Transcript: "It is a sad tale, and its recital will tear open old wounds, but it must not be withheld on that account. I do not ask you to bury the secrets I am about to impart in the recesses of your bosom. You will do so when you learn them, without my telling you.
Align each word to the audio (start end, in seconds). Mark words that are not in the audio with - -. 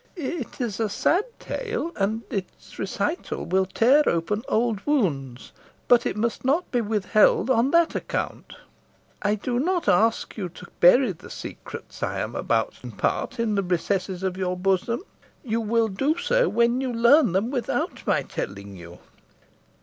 "It 0.15 0.59
is 0.59 0.79
a 0.79 0.89
sad 0.89 1.25
tale, 1.39 1.91
and 1.95 2.23
its 2.31 2.79
recital 2.79 3.45
will 3.45 3.67
tear 3.67 4.01
open 4.09 4.41
old 4.47 4.83
wounds, 4.87 5.51
but 5.87 6.07
it 6.07 6.17
must 6.17 6.43
not 6.43 6.71
be 6.71 6.81
withheld 6.81 7.51
on 7.51 7.69
that 7.69 7.93
account. 7.93 8.55
I 9.21 9.35
do 9.35 9.59
not 9.59 9.87
ask 9.87 10.35
you 10.37 10.49
to 10.49 10.65
bury 10.79 11.11
the 11.11 11.29
secrets 11.29 12.01
I 12.01 12.19
am 12.19 12.35
about 12.35 12.73
to 12.77 12.87
impart 12.87 13.39
in 13.39 13.53
the 13.53 13.61
recesses 13.61 14.23
of 14.23 14.37
your 14.37 14.57
bosom. 14.57 15.03
You 15.43 15.61
will 15.61 15.87
do 15.89 16.17
so 16.17 16.49
when 16.49 16.81
you 16.81 16.91
learn 16.91 17.33
them, 17.33 17.51
without 17.51 18.01
my 18.07 18.23
telling 18.23 18.75
you. 18.75 18.97